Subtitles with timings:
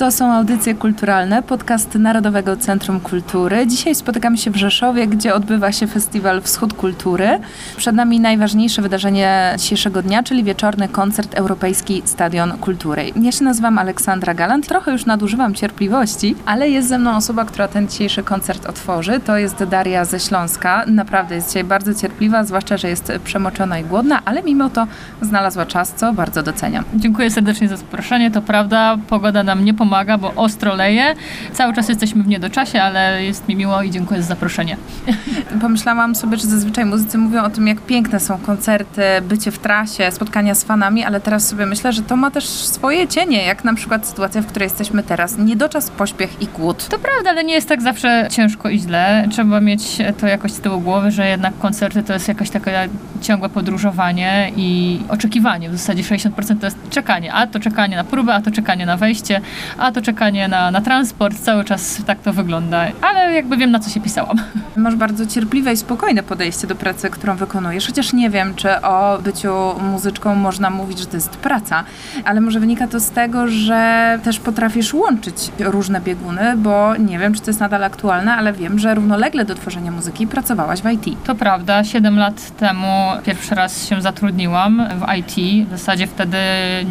[0.00, 3.66] To są audycje kulturalne, podcast Narodowego Centrum Kultury.
[3.66, 7.38] Dzisiaj spotykamy się w Rzeszowie, gdzie odbywa się festiwal Wschód Kultury.
[7.76, 13.10] Przed nami najważniejsze wydarzenie dzisiejszego dnia, czyli wieczorny koncert Europejski Stadion Kultury.
[13.22, 14.66] Ja się nazywam Aleksandra Galant.
[14.66, 19.20] Trochę już nadużywam cierpliwości, ale jest ze mną osoba, która ten dzisiejszy koncert otworzy.
[19.20, 20.84] To jest Daria ze Śląska.
[20.86, 24.86] Naprawdę jest dzisiaj bardzo cierpliwa, zwłaszcza, że jest przemoczona i głodna, ale mimo to
[25.22, 26.84] znalazła czas, co bardzo doceniam.
[26.94, 28.30] Dziękuję serdecznie za zaproszenie.
[28.30, 31.14] To prawda, pogoda nam nie pomaga pomaga, bo ostro leje.
[31.52, 34.76] Cały czas jesteśmy w niedoczasie, ale jest mi miło i dziękuję za zaproszenie.
[35.60, 40.10] Pomyślałam sobie, że zazwyczaj muzycy mówią o tym, jak piękne są koncerty, bycie w trasie,
[40.12, 43.74] spotkania z fanami, ale teraz sobie myślę, że to ma też swoje cienie, jak na
[43.74, 45.38] przykład sytuacja, w której jesteśmy teraz.
[45.38, 46.88] Niedoczas, pośpiech i głód.
[46.88, 49.28] To prawda, ale nie jest tak zawsze ciężko i źle.
[49.30, 52.88] Trzeba mieć to jakoś z tyłu głowy, że jednak koncerty to jest jakaś takie
[53.20, 55.70] ciągłe podróżowanie i oczekiwanie.
[55.70, 57.32] W zasadzie 60% to jest czekanie.
[57.32, 59.40] A to czekanie na próbę, a to czekanie na wejście,
[59.80, 61.38] a to czekanie na, na transport.
[61.38, 62.86] Cały czas tak to wygląda.
[63.02, 64.36] Ale jakby wiem, na co się pisałam.
[64.76, 67.86] Masz bardzo cierpliwe i spokojne podejście do pracy, którą wykonujesz.
[67.86, 69.54] Chociaż nie wiem, czy o byciu
[69.92, 71.84] muzyczką można mówić, że to jest praca.
[72.24, 77.34] Ale może wynika to z tego, że też potrafisz łączyć różne bieguny, bo nie wiem,
[77.34, 81.24] czy to jest nadal aktualne, ale wiem, że równolegle do tworzenia muzyki pracowałaś w IT.
[81.24, 81.84] To prawda.
[81.84, 85.66] Siedem lat temu pierwszy raz się zatrudniłam w IT.
[85.68, 86.38] W zasadzie wtedy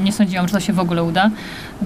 [0.03, 1.29] nie sądziłam, że to się w ogóle uda.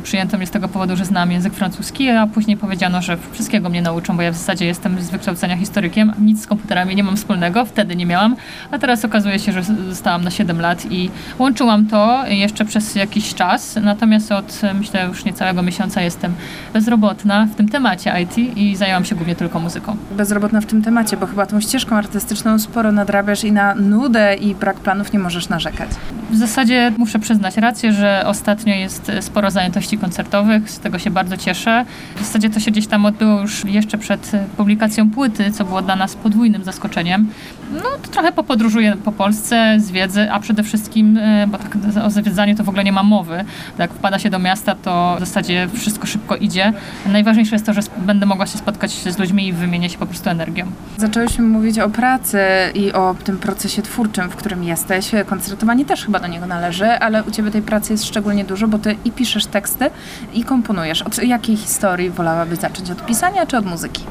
[0.03, 3.81] Przyjęto mnie z tego powodu, że znam język francuski, a później powiedziano, że wszystkiego mnie
[3.81, 6.13] nauczą, bo ja w zasadzie jestem z wykształcenia historykiem.
[6.21, 8.35] Nic z komputerami nie mam wspólnego, wtedy nie miałam,
[8.71, 13.33] a teraz okazuje się, że zostałam na 7 lat i łączyłam to jeszcze przez jakiś
[13.33, 13.79] czas.
[13.81, 16.33] Natomiast od myślę już niecałego miesiąca jestem
[16.73, 19.97] bezrobotna w tym temacie IT i zajęłam się głównie tylko muzyką.
[20.11, 24.55] Bezrobotna w tym temacie, bo chyba tą ścieżką artystyczną sporo nadrabiasz i na nudę i
[24.55, 25.89] brak planów nie możesz narzekać.
[26.31, 31.37] W zasadzie muszę przyznać rację, że ostatnio jest sporo zajętości koncertowych, z tego się bardzo
[31.37, 31.85] cieszę.
[32.15, 35.95] W zasadzie to się gdzieś tam odbyło już jeszcze przed publikacją płyty, co było dla
[35.95, 37.29] nas podwójnym zaskoczeniem.
[37.73, 42.55] No to trochę popodróżuję po Polsce, zwiedzę, a przede wszystkim, e, bo tak o zwiedzaniu
[42.55, 43.45] to w ogóle nie ma mowy.
[43.77, 46.73] Jak wpada się do miasta, to w zasadzie wszystko szybko idzie.
[47.05, 50.29] Najważniejsze jest to, że będę mogła się spotkać z ludźmi i wymieniać się po prostu
[50.29, 50.65] energią.
[50.97, 52.39] Zaczęłyśmy mówić o pracy
[52.75, 55.11] i o tym procesie twórczym, w którym jesteś.
[55.25, 58.79] Koncertowanie też chyba do niego należy, ale u Ciebie tej pracy jest szczególnie dużo, bo
[58.79, 59.89] Ty i piszesz teksty,
[60.33, 61.01] i komponujesz.
[61.01, 62.91] Od jakiej historii wolałabyś zacząć?
[62.91, 64.03] Od pisania czy od muzyki?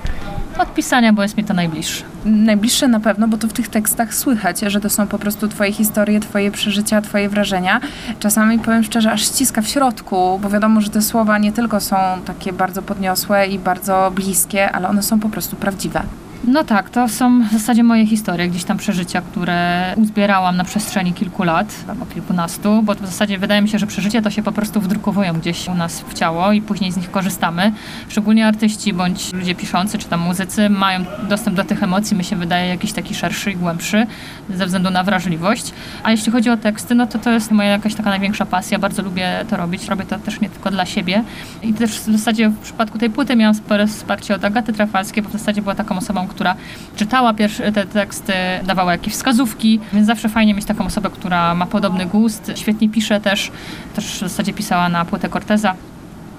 [0.58, 2.04] Od pisania, bo jest mi to najbliższe.
[2.24, 5.72] Najbliższe na pewno, bo to w tych tekstach słychać, że to są po prostu Twoje
[5.72, 7.80] historie, Twoje przeżycia, Twoje wrażenia.
[8.20, 11.96] Czasami powiem szczerze, aż ściska w środku, bo wiadomo, że te słowa nie tylko są
[12.24, 16.02] takie bardzo podniosłe i bardzo bliskie, ale one są po prostu prawdziwe.
[16.44, 21.12] No tak, to są w zasadzie moje historie, gdzieś tam przeżycia, które uzbierałam na przestrzeni
[21.12, 24.52] kilku lat, albo kilkunastu, bo w zasadzie wydaje mi się, że przeżycia to się po
[24.52, 27.72] prostu wdrukowują gdzieś u nas w ciało i później z nich korzystamy.
[28.08, 32.36] Szczególnie artyści bądź ludzie piszący, czy tam muzycy mają dostęp do tych emocji, mi się
[32.36, 34.06] wydaje jakiś taki szerszy i głębszy
[34.50, 35.72] ze względu na wrażliwość.
[36.02, 39.02] A jeśli chodzi o teksty, no to to jest moja jakaś taka największa pasja, bardzo
[39.02, 41.25] lubię to robić, robię to też nie tylko dla siebie.
[41.62, 45.28] I też w zasadzie w przypadku tej płyty miałam spore wsparcie od Agaty Trafalskiej, bo
[45.28, 46.54] w zasadzie była taką osobą, która
[46.97, 48.32] czytała pierwsze te teksty,
[48.66, 53.20] dawała jakieś wskazówki, więc zawsze fajnie mieć taką osobę, która ma podobny gust, świetnie pisze
[53.20, 53.50] też,
[53.94, 55.75] też w zasadzie pisała na płytę Corteza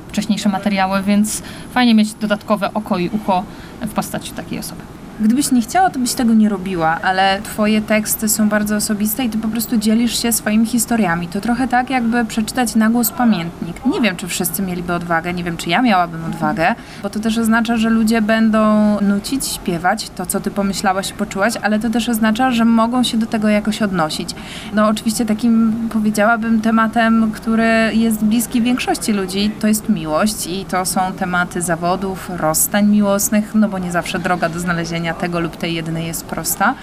[0.07, 1.43] wcześniejsze materiały, więc
[1.73, 3.43] fajnie mieć dodatkowe oko i ucho
[3.81, 4.81] w postaci takiej osoby.
[5.19, 9.29] Gdybyś nie chciała, to byś tego nie robiła, ale twoje teksty są bardzo osobiste i
[9.29, 11.27] ty po prostu dzielisz się swoimi historiami.
[11.27, 13.85] To trochę tak, jakby przeczytać na głos pamiętnik.
[13.85, 17.37] Nie wiem, czy wszyscy mieliby odwagę, nie wiem, czy ja miałabym odwagę, bo to też
[17.37, 22.09] oznacza, że ludzie będą nucić, śpiewać to, co ty pomyślałaś i poczułaś, ale to też
[22.09, 24.29] oznacza, że mogą się do tego jakoś odnosić.
[24.73, 30.85] No oczywiście takim, powiedziałabym, tematem, który jest bliski większości ludzi, to jest miłość i to
[30.85, 35.73] są tematy zawodów, rozstań miłosnych, no bo nie zawsze droga do znalezienia tego lub tej
[35.73, 36.73] jednej jest prosta.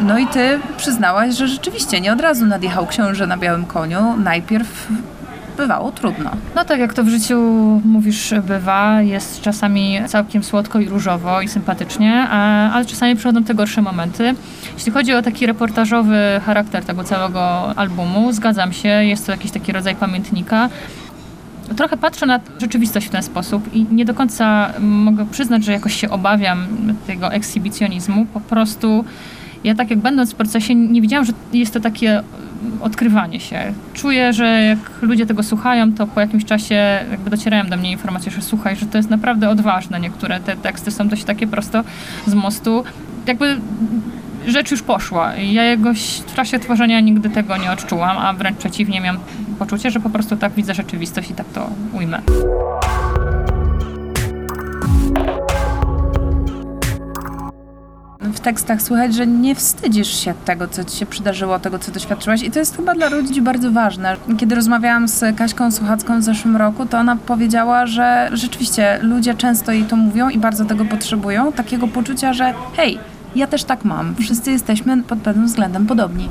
[0.00, 4.16] No i ty przyznałaś, że rzeczywiście nie od razu nadjechał książę na białym koniu.
[4.16, 4.88] Najpierw
[5.56, 6.30] bywało trudno.
[6.54, 7.40] No tak jak to w życiu
[7.84, 12.28] mówisz bywa, jest czasami całkiem słodko i różowo i sympatycznie,
[12.72, 14.34] ale czasami przychodzą te gorsze momenty.
[14.74, 19.72] Jeśli chodzi o taki reportażowy charakter tego całego albumu, zgadzam się, jest to jakiś taki
[19.72, 20.68] rodzaj pamiętnika,
[21.76, 26.00] trochę patrzę na rzeczywistość w ten sposób i nie do końca mogę przyznać, że jakoś
[26.00, 26.66] się obawiam
[27.06, 28.26] tego ekshibicjonizmu.
[28.26, 29.04] Po prostu
[29.64, 32.22] ja tak jak będąc w procesie nie widziałam, że jest to takie
[32.80, 33.72] odkrywanie się.
[33.94, 38.32] Czuję, że jak ludzie tego słuchają, to po jakimś czasie jakby docierają do mnie informacje,
[38.32, 40.00] że słuchaj, że to jest naprawdę odważne.
[40.00, 41.84] Niektóre te teksty są dość takie prosto
[42.26, 42.84] z mostu.
[43.26, 43.56] Jakby
[44.46, 45.34] rzecz już poszła.
[45.36, 49.20] Ja jakoś w czasie tworzenia nigdy tego nie odczułam, a wręcz przeciwnie, miałam
[49.58, 52.22] poczucie, że po prostu tak widzę rzeczywistość i tak to ujmę.
[58.20, 62.42] W tekstach słychać, że nie wstydzisz się tego, co ci się przydarzyło, tego, co doświadczyłaś
[62.42, 64.16] i to jest chyba dla ludzi bardzo ważne.
[64.38, 69.72] Kiedy rozmawiałam z Kaśką Słuchacką w zeszłym roku, to ona powiedziała, że rzeczywiście ludzie często
[69.72, 72.98] jej to mówią i bardzo tego potrzebują, takiego poczucia, że hej,
[73.36, 76.28] ja też tak mam, wszyscy jesteśmy pod pewnym względem podobni.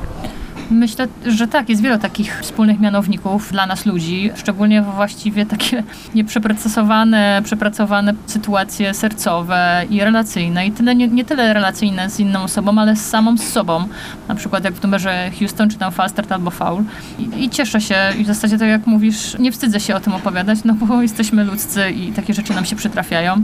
[0.71, 5.83] Myślę, że tak, jest wiele takich wspólnych mianowników dla nas ludzi, szczególnie właściwie takie
[6.15, 10.67] nieprzeprocesowane, przepracowane sytuacje sercowe i relacyjne.
[10.67, 13.87] I tyle, nie, nie tyle relacyjne z inną osobą, ale z samą z sobą.
[14.27, 16.83] Na przykład jak w numerze Houston czytam Falstart albo Foul.
[17.19, 20.13] I, I cieszę się i w zasadzie tak jak mówisz, nie wstydzę się o tym
[20.13, 23.43] opowiadać, no bo jesteśmy ludzcy i takie rzeczy nam się przytrafiają.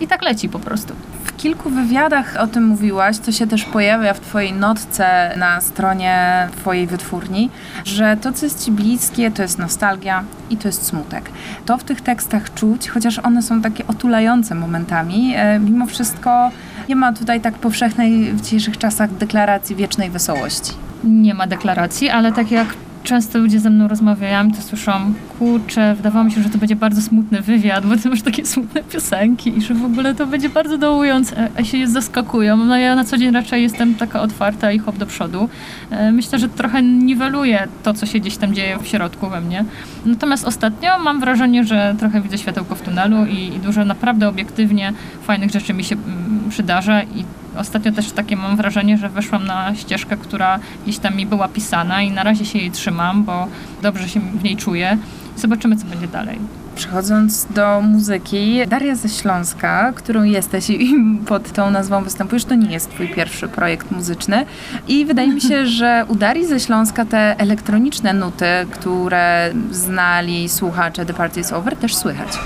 [0.00, 0.94] I tak leci po prostu.
[1.24, 6.48] W kilku wywiadach o tym mówiłaś, to się też pojawia w Twojej notce na stronie
[6.56, 7.50] Twojej wytwórni,
[7.84, 11.30] że to, co jest Ci bliskie, to jest nostalgia i to jest smutek.
[11.66, 16.50] To w tych tekstach czuć, chociaż one są takie otulające momentami, e, mimo wszystko
[16.88, 20.72] nie ma tutaj tak powszechnej w dzisiejszych czasach deklaracji wiecznej wesołości.
[21.04, 22.66] Nie ma deklaracji, ale tak jak
[23.04, 24.92] często ludzie ze mną rozmawiają, to słyszą,
[25.38, 28.82] kurczę, wydawało mi się, że to będzie bardzo smutny wywiad, bo ty masz takie smutne
[28.82, 32.56] piosenki i że w ogóle to będzie bardzo dołujące, a się zaskakują.
[32.56, 35.48] No ja na co dzień raczej jestem taka otwarta i hop do przodu.
[35.90, 39.64] E, Myślę, że trochę niweluje to, co się gdzieś tam dzieje w środku we mnie.
[40.06, 44.92] Natomiast ostatnio mam wrażenie, że trochę widzę światełko w tunelu i, i dużo naprawdę obiektywnie
[45.22, 47.24] fajnych rzeczy mi się mm, przydarza i
[47.56, 52.02] Ostatnio też takie mam wrażenie, że weszłam na ścieżkę, która gdzieś tam mi była pisana
[52.02, 53.46] i na razie się jej trzymam, bo
[53.82, 54.98] dobrze się w niej czuję.
[55.36, 56.38] Zobaczymy, co będzie dalej.
[56.76, 60.94] Przechodząc do muzyki, Daria ze Śląska, którą jesteś i
[61.28, 64.46] pod tą nazwą występujesz, to nie jest twój pierwszy projekt muzyczny.
[64.88, 71.06] I wydaje mi się, że u Darii ze Śląska te elektroniczne nuty, które znali słuchacze
[71.06, 72.38] The Party is Over, też słychać.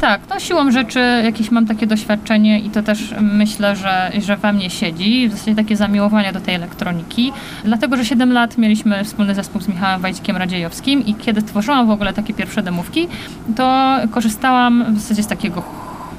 [0.00, 4.52] Tak, no siłą rzeczy jakieś mam takie doświadczenie i to też myślę, że, że we
[4.52, 7.32] mnie siedzi, w zasadzie takie zamiłowanie do tej elektroniki,
[7.64, 11.90] dlatego, że 7 lat mieliśmy wspólny zespół z Michałem Wajdzikiem Radziejowskim i kiedy tworzyłam w
[11.90, 13.08] ogóle takie pierwsze demówki,
[13.56, 15.62] to korzystałam w zasadzie z takiego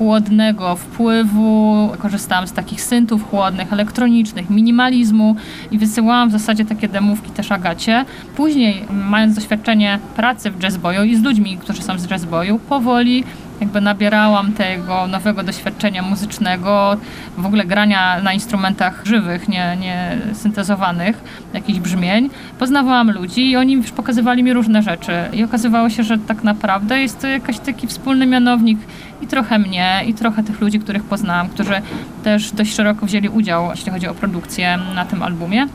[0.01, 5.35] chłodnego wpływu, korzystałam z takich syntów chłodnych, elektronicznych, minimalizmu
[5.71, 8.05] i wysyłałam w zasadzie takie demówki też Agacie.
[8.35, 13.23] Później, mając doświadczenie pracy w jazzboju i z ludźmi, którzy są z jazzboju, powoli
[13.61, 16.97] jakby nabierałam tego nowego doświadczenia muzycznego,
[17.37, 21.23] w ogóle grania na instrumentach żywych, nie, nie syntezowanych,
[21.53, 22.29] jakichś brzmień.
[22.59, 25.13] Poznawałam ludzi i oni już pokazywali mi różne rzeczy.
[25.33, 28.79] I okazywało się, że tak naprawdę jest to jakiś taki wspólny mianownik
[29.21, 31.81] i trochę mnie, i trochę tych ludzi, których poznałam, którzy
[32.23, 35.67] też dość szeroko wzięli udział, jeśli chodzi o produkcję na tym albumie.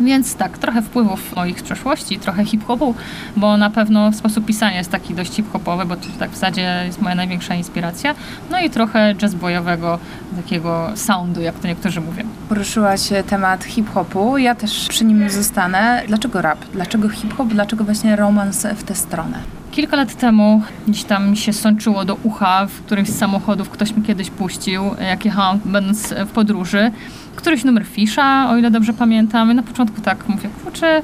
[0.00, 2.94] Więc tak, trochę wpływów moich z przeszłości, trochę hip-hopu,
[3.36, 7.02] bo na pewno sposób pisania jest taki dość hip-hopowy, bo to tak w zasadzie jest
[7.02, 8.14] moja największa inspiracja.
[8.50, 9.98] No i trochę jazzboyowego
[10.36, 12.24] takiego soundu, jak to niektórzy mówią.
[12.48, 16.02] Poruszyłaś temat hip-hopu, ja też przy nim zostanę.
[16.08, 16.58] Dlaczego rap?
[16.72, 17.48] Dlaczego hip-hop?
[17.48, 19.38] Dlaczego właśnie romans w tę stronę?
[19.70, 23.96] Kilka lat temu gdzieś tam mi się sączyło do ucha w którymś z samochodów, ktoś
[23.96, 26.90] mi kiedyś puścił, jak jechałam będąc w podróży.
[27.38, 29.52] Któryś numer Fisza, o ile dobrze pamiętam.
[29.52, 31.02] I na początku tak mówię, kurczę,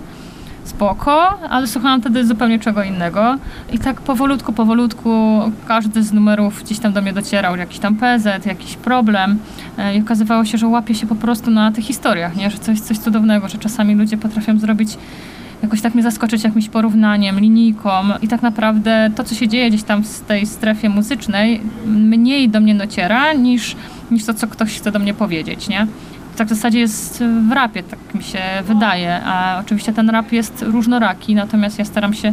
[0.64, 3.36] spoko, ale słuchałam wtedy zupełnie czego innego.
[3.72, 8.46] I tak powolutku, powolutku każdy z numerów gdzieś tam do mnie docierał, jakiś tam PZ,
[8.46, 9.38] jakiś problem.
[9.78, 12.50] E, I okazywało się, że łapie się po prostu na tych historiach, nie?
[12.50, 14.98] że coś, coś cudownego, że czasami ludzie potrafią zrobić
[15.62, 17.90] jakoś tak mnie zaskoczyć jakimś porównaniem, linijką
[18.22, 22.60] i tak naprawdę to, co się dzieje gdzieś tam w tej strefie muzycznej, mniej do
[22.60, 23.76] mnie dociera niż,
[24.10, 25.86] niż to, co ktoś chce do mnie powiedzieć, nie?
[26.36, 30.62] Tak w zasadzie jest w rapie, tak mi się wydaje, a oczywiście ten rap jest
[30.62, 32.32] różnoraki, natomiast ja staram się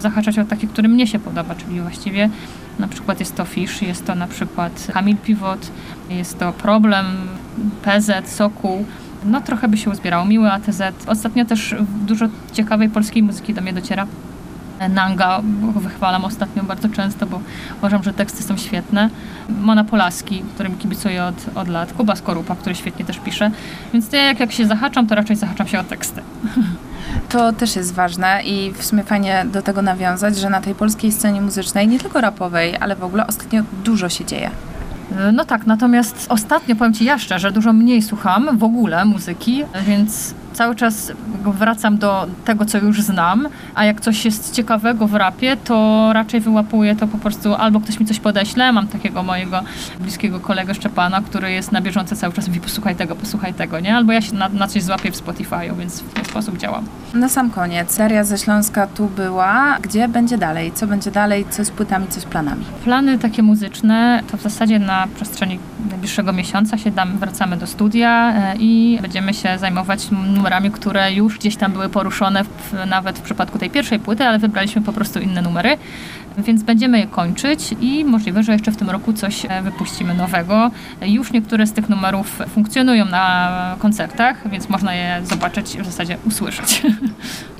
[0.00, 2.28] zahaczać o taki, który mnie się podoba, czyli właściwie
[2.78, 5.72] na przykład jest to Fish, jest to na przykład Kamil Pivot,
[6.10, 7.06] jest to Problem,
[7.82, 8.84] PZ, Sokół,
[9.24, 10.24] no trochę by się uzbierało.
[10.24, 10.82] Miły ATZ.
[11.06, 11.74] Ostatnio też
[12.06, 14.06] dużo ciekawej polskiej muzyki do mnie dociera.
[14.88, 17.40] Nanga, bo wychwalam ostatnio bardzo często, bo
[17.78, 19.10] uważam, że teksty są świetne.
[19.48, 21.92] Mona Polaski, którym kibicuję od, od lat.
[21.92, 23.50] Kuba Skorupa, który świetnie też pisze.
[23.92, 26.22] Więc ja jak, jak się zahaczam, to raczej zahaczam się o teksty.
[27.28, 31.12] To też jest ważne i w sumie fajnie do tego nawiązać, że na tej polskiej
[31.12, 34.50] scenie muzycznej, nie tylko rapowej, ale w ogóle ostatnio dużo się dzieje.
[35.32, 40.34] No tak, natomiast ostatnio powiem Ci ja szczerze, dużo mniej słucham w ogóle muzyki, więc
[40.62, 41.12] cały czas
[41.44, 46.40] wracam do tego, co już znam, a jak coś jest ciekawego w rapie, to raczej
[46.40, 49.60] wyłapuję to po prostu albo ktoś mi coś podeśle, mam takiego mojego
[50.00, 53.96] bliskiego kolegę Szczepana, który jest na bieżąco cały czas mówi posłuchaj tego, posłuchaj tego, nie?
[53.96, 56.84] Albo ja się na, na coś złapię w Spotify'u, więc w ten sposób działam.
[57.14, 59.78] Na sam koniec, seria ze Śląska tu była.
[59.82, 60.72] Gdzie będzie dalej?
[60.72, 61.44] Co będzie dalej?
[61.50, 62.64] Co z płytami, co z planami?
[62.84, 65.58] Plany takie muzyczne to w zasadzie na przestrzeni
[66.02, 71.38] najbliższego miesiąca się dam, wracamy do studia e, i będziemy się zajmować numerami, które już
[71.38, 75.20] gdzieś tam były poruszone w, nawet w przypadku tej pierwszej płyty, ale wybraliśmy po prostu
[75.20, 75.78] inne numery.
[76.38, 80.70] Więc będziemy je kończyć i możliwe, że jeszcze w tym roku coś e, wypuścimy nowego.
[81.02, 86.82] Już niektóre z tych numerów funkcjonują na koncertach, więc można je zobaczyć, w zasadzie usłyszeć.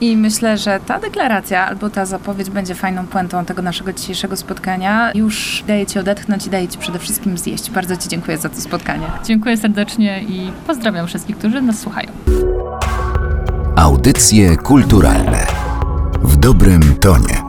[0.00, 5.12] I myślę, że ta deklaracja albo ta zapowiedź będzie fajną puentą tego naszego dzisiejszego spotkania.
[5.14, 7.70] Już daje Ci odetchnąć i daje Ci przede wszystkim zjeść.
[7.70, 9.06] Bardzo Ci dziękuję za to spotkanie.
[9.24, 12.08] Dziękuję serdecznie i pozdrawiam wszystkich, którzy nas słuchają.
[13.76, 15.46] Audycje kulturalne
[16.22, 17.41] w dobrym tonie.